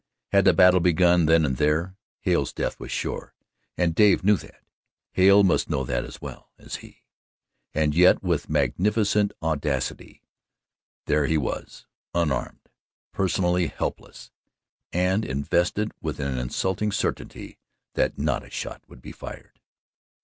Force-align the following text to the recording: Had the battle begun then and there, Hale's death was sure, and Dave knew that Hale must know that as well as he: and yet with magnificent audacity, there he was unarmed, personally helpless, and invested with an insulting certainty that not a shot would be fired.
Had 0.31 0.45
the 0.45 0.53
battle 0.55 0.79
begun 0.79 1.27
then 1.27 1.45
and 1.45 1.57
there, 1.57 1.95
Hale's 2.21 2.51
death 2.53 2.79
was 2.79 2.89
sure, 2.91 3.35
and 3.77 3.93
Dave 3.93 4.23
knew 4.23 4.35
that 4.37 4.63
Hale 5.11 5.43
must 5.43 5.69
know 5.69 5.83
that 5.83 6.03
as 6.05 6.19
well 6.19 6.49
as 6.57 6.77
he: 6.77 7.03
and 7.75 7.93
yet 7.93 8.23
with 8.23 8.49
magnificent 8.49 9.31
audacity, 9.43 10.23
there 11.05 11.27
he 11.27 11.37
was 11.37 11.85
unarmed, 12.15 12.67
personally 13.11 13.67
helpless, 13.67 14.31
and 14.91 15.23
invested 15.23 15.91
with 16.01 16.19
an 16.19 16.35
insulting 16.35 16.91
certainty 16.91 17.59
that 17.93 18.17
not 18.17 18.41
a 18.43 18.49
shot 18.49 18.81
would 18.87 19.03
be 19.03 19.11
fired. 19.11 19.59